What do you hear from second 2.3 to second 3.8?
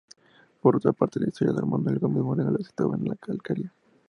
los situaba en La Alcarria.